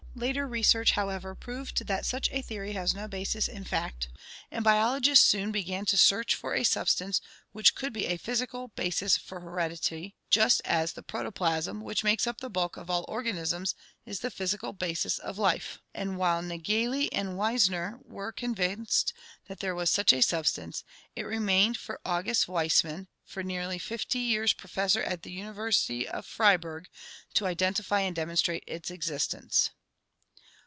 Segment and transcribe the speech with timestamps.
[0.13, 4.09] Later research, however, proved that such a theory has no basis in fact
[4.51, 7.21] and biologists soon began to search for a substance
[7.53, 12.41] which could be a physical basis for heredity just as the protoplasm which makes up
[12.41, 13.73] the bulk of all organisms
[14.05, 19.13] is the physical basis of life, and while Naegeli and Wiesner were convinced
[19.47, 20.83] that there was such a substance,
[21.15, 26.89] it remained for August Weismann, for nearly fifty years professor in the University of Freiburg,
[27.33, 29.69] to identify and dem onstrate its existence.